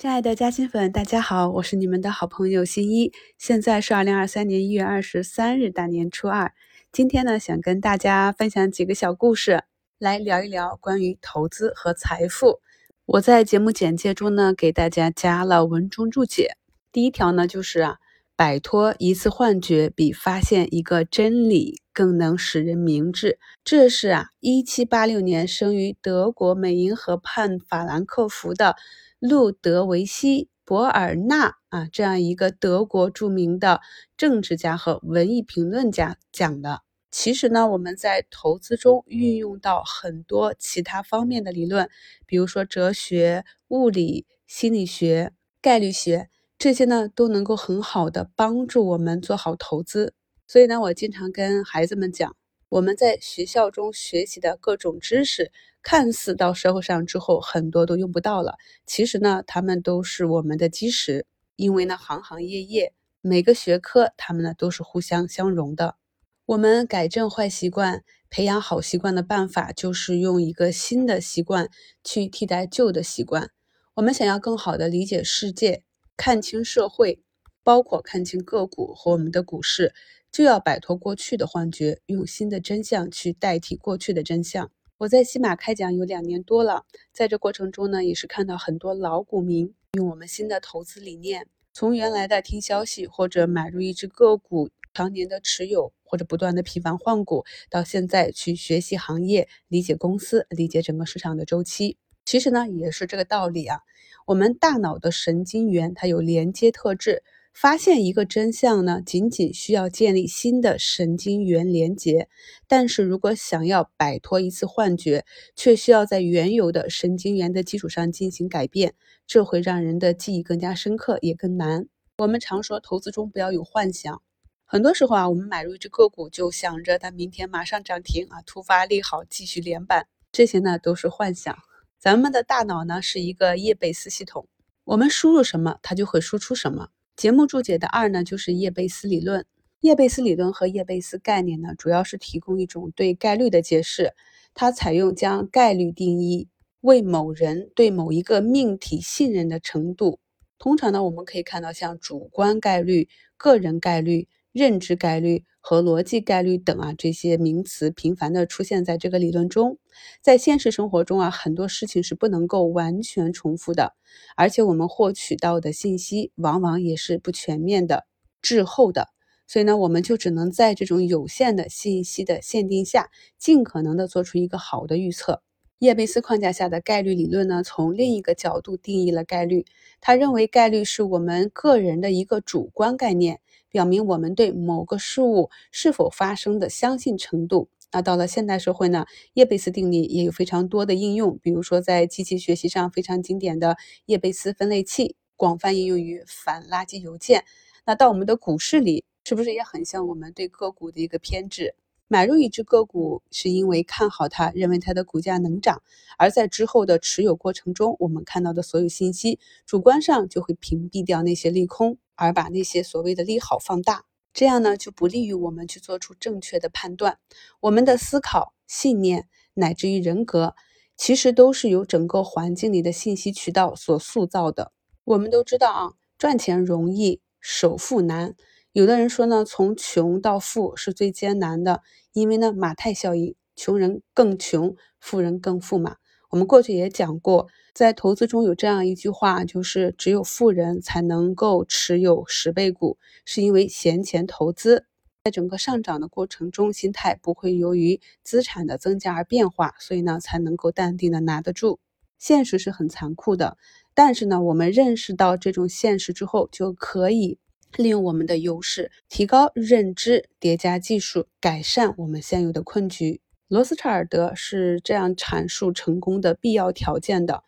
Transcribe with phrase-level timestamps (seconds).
[0.00, 3.12] 亲爱的嘉兴粉，大家好，我是你们的好朋友新一。
[3.36, 6.54] 现在是二零二三年一月二十三日，大年初二。
[6.90, 9.62] 今天呢，想跟大家分享几个小故事，
[9.98, 12.60] 来聊一聊关于投资和财富。
[13.04, 16.56] 我在节目简介中呢，给大家加了文中注解。
[16.90, 17.98] 第一条呢，就是啊，
[18.40, 23.38] 摆脱一次幻觉，比发现一个真理更能使人明智。
[23.62, 28.76] 这是啊，一七八六年生于德国美因河畔法兰克福的。
[29.18, 33.82] 路德维希·博尔纳啊，这样一个德国著名的
[34.16, 36.80] 政治家和文艺评论家讲的。
[37.10, 41.90] 其实呢，我们在投资中运用到很多其他方面的理论，
[42.24, 50.12] 比如说哲学、物理、心理学、概率学，这些呢都能够很好的帮助我们做好投资。
[50.46, 52.36] 所以呢，我经常跟孩子们讲，
[52.68, 55.50] 我们在学校中学习的各种知识。
[55.82, 61.24] 看似到社会上之后很多都用不到了，其实呢，他们都是我们的基石。
[61.56, 65.96] 因为呢，行行业业每个学科，他们呢都是互相相融的。
[66.44, 71.70] 我们改正坏习惯、培养好习惯的办法，就是用一个新的习惯
[72.04, 73.48] 去替代旧的习惯。
[73.94, 75.82] 我们想要更好的理解世界、
[76.22, 77.18] 看清社会，
[77.64, 79.94] 包括看清个股和我们的股市，
[80.30, 84.70] 就要摆脱过去的幻觉，用新的真相去代替过去的真相。
[84.98, 101.96] 我在西马开讲有两年多了，在这过程中呢，也是看到很多老股民用我们新的投资理念，从原来的听消息或者买入一只个股，常年的持有或者不断的频繁换股，到现在去学习行业、理解公司、理解整个市场的周期，
[102.30, 103.80] 其实呢也是这个道理啊。
[104.24, 107.24] 我们大脑的神经元它有连接特质。
[107.52, 112.28] 发现一个真相呢，仅仅需要建立新的神经元连接；
[112.68, 115.24] 但是如果想要摆脱一次幻觉，
[115.56, 118.94] 却需要在原有的神经元的基础上进行改变，
[119.26, 121.88] 这会让人的记忆更加深刻，也更难。
[122.18, 124.22] 我们常说，投资中不要有幻想。
[124.64, 131.58] 很多时候啊，我们买入一只个股，就想着它明天马上涨停啊，突发利好继续连板，这些呢都是幻想。
[132.00, 134.48] 咱们的大脑呢是一个叶贝斯系统，
[134.84, 136.88] 我们输入什么，它就会输出什么。
[137.14, 139.44] 节目注解的二呢，就是叶贝斯理论。
[139.80, 144.14] 叶贝斯理论和叶贝斯概念呢，主要是提供一种对概率的解释。
[144.54, 146.48] 它采用将概率定义
[146.80, 150.20] 为某人对某一个命题信任的程度。
[150.58, 154.26] 通常呢，我们可以看到像主观概率、个人概率。
[154.52, 159.78] 认知概率和逻辑概率等啊，这些名词频繁的出现在这个理论中。
[160.22, 163.94] 在现实生活中啊，很多事情是不能够完全重复的，
[164.36, 168.06] 而且我们获取到的信息往往也是不全面的、
[168.40, 169.08] 滞后的。
[169.46, 175.42] 所以呢，我们就只能在这种有限的信息的限定下，尽可能的做出一个好的预测。
[175.80, 179.64] 叶贝斯框架下的概率理论呢，从另一个角度定义了概率。
[179.98, 183.40] 他认为概率是我们个人的一个主观概念。
[183.70, 187.68] 表明我们对某个事物是否发生的相信程度。
[187.92, 189.06] 那到了现代社会呢？
[189.32, 197.44] 叶贝斯定理也有非常多的应用，比如说在机器学习上非常经典的叶贝斯分类器，广泛应用于反垃圾邮件。
[197.86, 201.74] 那到我们的股市里，是不是也很像我们对个股的一个偏执？
[202.12, 205.80] 买入一只个股是因为看好它，认为它的股价能涨，
[206.18, 211.98] 而在之后的持有过程中，我们看到的所有信息，主观上就会屏蔽掉那些利空。
[212.16, 214.04] 而把那些所谓的利好放大，
[214.34, 217.18] 这样呢就不利于我们去做出正确的判断。
[217.60, 220.54] 我们的思考、信念乃至于人格，
[220.98, 224.72] 其实都是由整个环境里的信息渠道所塑造的。
[225.04, 228.34] 我们都知道啊，赚钱容易，首富难。
[228.72, 231.82] 有的人说呢，从穷到富是最艰难的，
[232.12, 235.96] 因为呢马太效应，穷人更穷，富人更富嘛。
[236.30, 237.48] 我们过去也讲过。
[237.74, 244.86] 在投资中有这样一句话，就是只有富人才能够持有十倍股，是因为闲钱投资，
[245.24, 251.80] 在整个上涨的过程中，心态不会由于资产的增加而变化，所以呢才能够淡定的拿得住。
[252.18, 253.56] 现实是很残酷的，
[253.94, 257.38] 但是呢，我们认识到这种现实之后，就可以
[257.76, 263.20] 利用我们的优势，提高认知，叠加技术，改善我们现有的困局。
[263.48, 267.42] 罗斯柴尔德是这样阐述成功的必要条件的：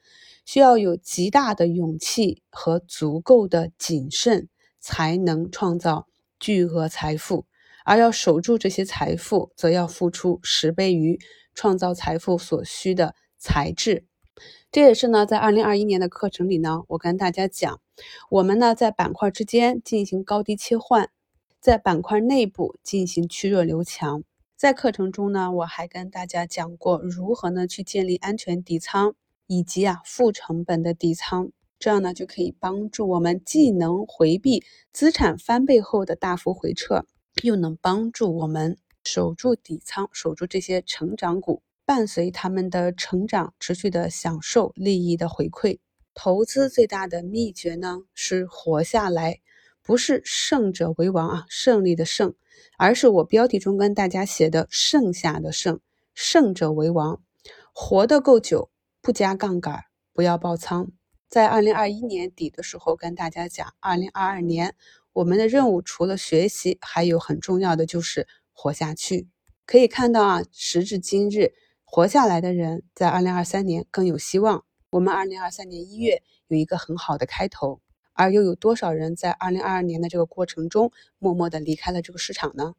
[0.45, 4.49] 需要有极大的勇气和足够的谨慎，
[4.81, 6.09] 才能创造
[6.41, 7.47] 巨额财富；
[7.85, 11.21] 而要守住这些财富，则要付出十倍于
[11.55, 14.05] 创造财富所需的才智。
[14.73, 17.79] 这也是呢，在二零二一年的课程里呢，我跟大家讲，
[18.31, 21.11] 我们呢在板块之间进行高低切换，
[21.61, 24.25] 在板块内部进行去弱留强。
[24.57, 29.13] 在课程中呢，我还跟大家讲过如何呢去建立安全底仓，
[29.47, 31.51] 以及啊负成本的底仓。
[31.79, 37.05] 这样呢就可以帮助我们既能回避资产翻倍后的大幅回撤，
[37.43, 45.79] 又能帮助我们守住底仓，守住这些成长股，伴随他们的成长，持续的享受利益的回馈。
[46.15, 49.41] 投资最大的秘诀呢是活下来，
[49.83, 52.35] 不是胜者为王啊，胜利的胜，
[52.79, 55.81] 而是我标题中跟大家写的剩下的剩，
[56.15, 57.23] 胜者为王，
[57.73, 58.71] 活得够久，
[59.01, 60.93] 不加杠杆，不要爆仓。
[61.29, 64.77] 在二零二一年底的时候，跟大家讲，二零二二年
[65.15, 69.29] 我们的任务除了学习，还有很重要的就是活下去。
[69.65, 71.55] 可以看到啊，时至今日，
[71.95, 74.65] 活下来的人在二零二三年更有希望。
[74.89, 77.83] 我们二零二三年一月有一个很好的开头，
[78.15, 82.73] 而又有多少人在二零二二年的这个过程中默默的离开了这个市场呢？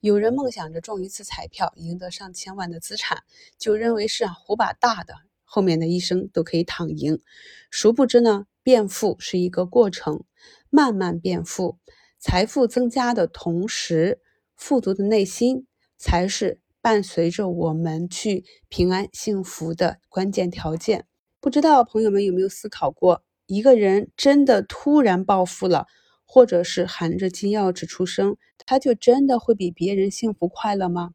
[0.00, 3.22] 有人梦想着中一次彩票，赢得上千万的资产，
[3.56, 5.14] 就认为是啊，胡把大的。
[5.44, 7.22] 后面的一生都可以躺赢，
[7.70, 10.24] 殊不知呢，变富是一个过程，
[10.68, 11.78] 慢慢变富，
[12.18, 14.20] 财富增加的同时，
[14.56, 15.66] 富足的内心
[15.96, 21.06] 才是伴随着我们去平安幸福的关键条件。
[21.40, 25.86] 不知道朋友们有没有思考过，一个人真的突然暴富了，
[26.24, 28.36] 或者是含着金钥匙出生，
[28.66, 31.10] 他就真的会比别人幸福快乐吗？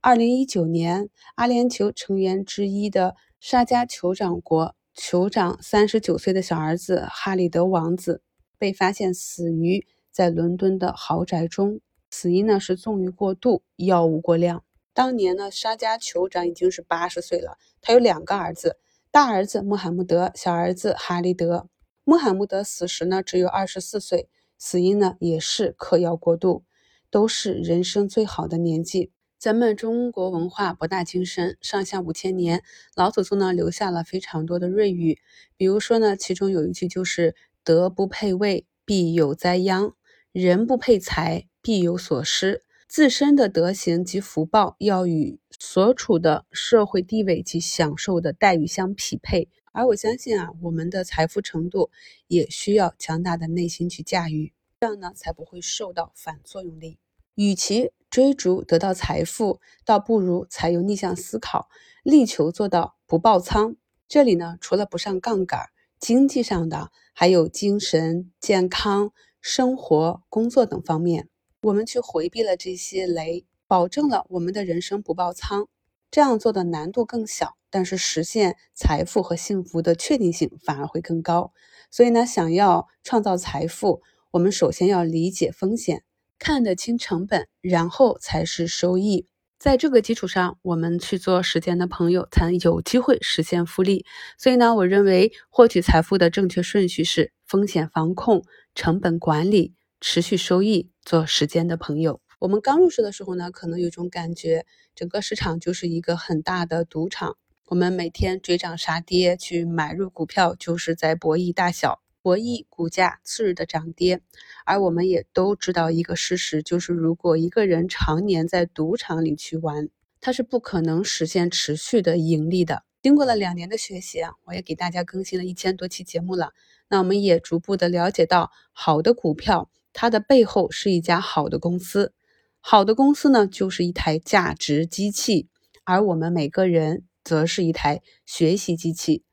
[0.00, 3.16] 二零一九年，阿联酋成员之一的。
[3.38, 8.22] 沙加酋长国酋长三十九岁的小儿子哈里德王子
[8.58, 11.80] 被发现死于在伦敦的豪宅中，
[12.10, 14.64] 死因呢是纵欲过度、药物过量。
[14.96, 18.78] 当年呢，沙加酋长已经是八十岁了，他有两个儿子，
[19.10, 21.68] 大儿子穆罕默德，小儿子哈利德。
[22.02, 26.64] 穆罕默德死时呢只有二十四岁，死因呢也是嗑药过度，
[27.10, 29.12] 都是人生最好的年纪。
[29.38, 32.62] 咱们中国文化博大精深，上下五千年，
[32.94, 35.18] 老祖宗呢留下了非常多的瑞语。
[35.58, 39.90] 比如说呢，其中有一句就是“德不配位，必有灾殃；
[40.32, 49.48] 人不配财，必有所失。”自身的德行及福报要与所处的社会地位及享受的待遇相匹配。
[49.72, 51.90] 而我相信啊，我们的财富程度
[52.28, 56.98] 也需要强大的内心去驾驭，这样呢才不会受到反作用力。
[57.34, 61.68] 与其追逐得到财富，倒不如采用逆向思考，
[62.02, 63.76] 力求做到不爆仓。
[64.08, 65.68] 这里呢，除了不上杠杆，
[65.98, 69.12] 经济上的还有精神健康、
[69.42, 71.28] 生活、工作等方面，
[71.66, 75.66] 我们去回避了这些雷，保证了我们的人生不爆仓。
[76.12, 81.52] 这样做的难度更小，但是实现财富和幸福的确定性反而会更高。
[81.90, 86.04] 所以呢，想要创造财富，我们首先要理解风险。
[86.38, 89.26] 看得清成本，然后才是收益。
[89.58, 94.06] 在这个基础上，我们去做时间的朋友才有机会实现复利。
[94.38, 98.44] 所以呢，我认为获取财富的正确顺序是风险防控、
[98.76, 99.74] 成本管理、
[100.08, 100.88] 持续收益。
[101.04, 104.64] 做时间的朋友，我们刚入市的时候呢，可能有种感觉，
[104.94, 107.36] 整个市场就是一个很大的赌场，
[107.66, 112.00] 我们每天追涨杀跌去买入股票，就是在博弈大小。
[112.22, 114.20] 博弈股价次日的涨跌，
[114.64, 119.88] 而我们也都知道一个事实，就是如果一个人常年在赌场里去玩，
[120.20, 122.84] 他是不可能实现持续的盈利的。
[123.02, 126.52] 经过了两年的学习啊，我也给大家更新了一千多期节目了。
[126.88, 132.12] 那我们也逐步的了解到，好的股票它的背后是一家好的公司，
[132.60, 135.48] 好的公司呢就是一台价值机器，
[135.84, 139.24] 而我们每个人则是一台学习机器。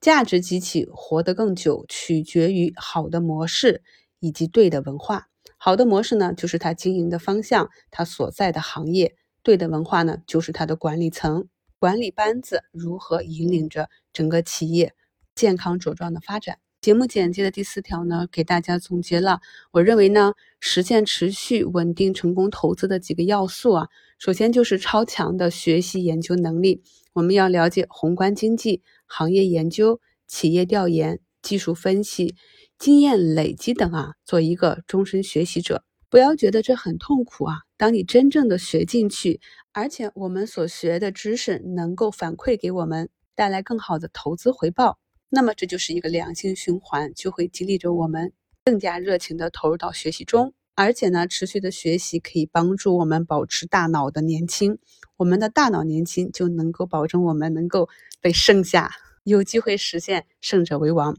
[0.00, 3.82] 价值机器活得更久，取决于好的模式
[4.20, 5.26] 以及对的文化。
[5.58, 11.48] 好的模式呢，就是它经营的方向，它所在的行业；对的文化呢，就是它的管理层、
[11.80, 14.94] 管理班子如何引领着整个企业
[15.34, 16.58] 健康茁壮的发展。
[16.82, 23.86] 节目简介的第四条呢，给大家总结了我认为呢，实现持续稳定成功投资的几个要素啊。
[24.18, 28.82] 首先就是超强的学习研究能力，我们要了解宏观经济。
[29.06, 32.34] 行业研究、企业调研、技术分析、
[32.80, 35.84] 经验累积等啊，做一个终身学习者。
[36.10, 37.58] 不要觉得这很痛苦啊！
[37.76, 39.40] 当你真正的学进去，
[39.72, 44.98] 而且我们所学的知识能够反馈给我们带来更好的投资回报，
[45.34, 48.34] 那么这就是一个良性循环，就会激励着我们
[48.66, 50.52] 更加热情的投入到学习中。
[50.74, 54.78] 而且呢，持续的学习可以帮助我们保持大脑的年轻。
[55.16, 57.88] 我们的大脑年轻，就能够保证我们能够
[58.20, 58.90] 被剩下，
[59.24, 61.16] 有机会实现胜者为王。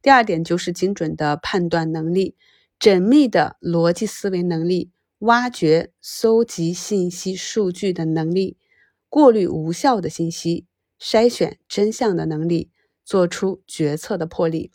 [0.00, 2.36] 第二点就是精准的判断能力、
[2.78, 8.56] 缜密的逻辑思维能力、挖掘、搜集信息数据的能力、
[9.08, 10.66] 过滤无效的信息、
[11.00, 12.70] 筛选真相的能力、
[13.06, 14.70] 做出决策的魄力。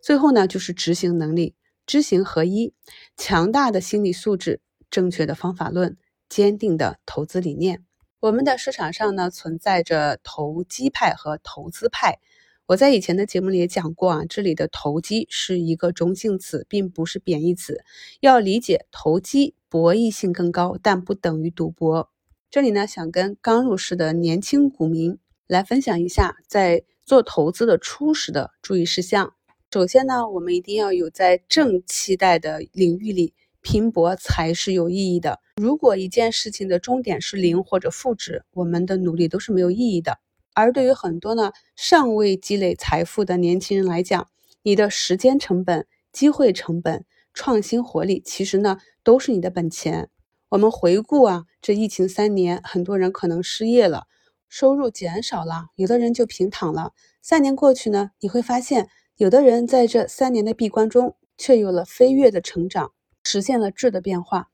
[0.00, 2.72] 最后呢，就是执行能力，知行合一，
[3.16, 5.98] 强大的心理素质，正确的方法论，
[6.28, 7.84] 坚定的投资理念。
[8.20, 12.20] 我们的市场上呢，存在着投机派和投资派。
[12.66, 17.82] 我在以前的节目里也讲过啊，这里的投机是一个中性词，并不是贬义词。
[18.20, 22.08] 要理解投机，博弈性更高，但不等于赌博。
[22.48, 29.34] 这里呢，想跟刚入市的年轻股民来分享一下，在做投资的初始的注意事项。
[29.72, 35.40] 首先呢，我们一定要有在正期待的领域里拼搏才是有意义的。
[35.56, 40.18] 如果一件事情的终点是零或者负值，我们的努力都是没有意义的。
[40.54, 44.28] 而对于很多呢尚未积累财富的年轻人来讲，
[44.62, 50.10] 你的时间成本、机会成本、创新活力，其实呢都是你的本钱。
[50.50, 54.06] 我们回顾啊，这疫情三年，很多人可能失业了，
[54.52, 56.92] 收入减少了，有的人就平躺了。
[57.22, 58.90] 三年过去呢，你会发现。
[59.16, 62.92] 有的人在这三年的闭关中，却有了飞跃的成长，
[63.24, 64.50] 实现了质的变化。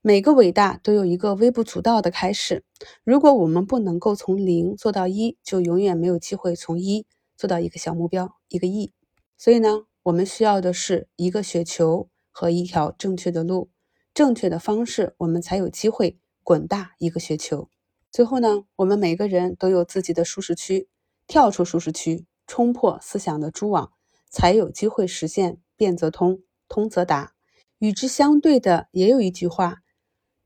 [0.00, 2.64] 每个伟大都有一个微不足道的开始。
[3.04, 7.04] 如果我们不能够从零做到一，就永远没有机会从一
[7.36, 8.94] 做到一个小目标，一个亿。
[9.36, 13.68] 所以呢，我们需要的是一个雪球和一条正确的路，
[14.14, 17.68] 正确的方式，我们才有机会滚大一个雪球。
[18.16, 20.88] 最后呢，我们每个人都有自己的舒适区，
[21.26, 22.24] 跳出舒适区。
[22.46, 23.92] 冲破思想的蛛网，
[24.30, 27.34] 才有机会实现变则通，通则达。
[27.78, 29.82] 与之相对的，也有一句话：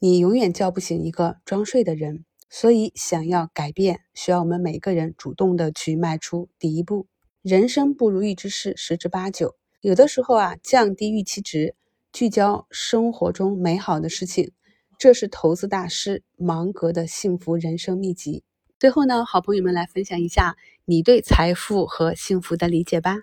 [0.00, 2.24] 你永远叫不醒一个装睡的人。
[2.48, 7.06] 所以，想要改变，需要我们每个人主动的去迈出第一步。
[7.40, 11.76] 人生不如意之事十之八九，有的时候啊，降低预期值，
[12.12, 14.50] 聚焦生活中美好的事情，
[15.00, 18.44] 这是投资大师芒格的幸福人生秘籍。
[18.78, 23.16] 最后呢，好朋友们来分享一下你对财富和幸福的理解吧。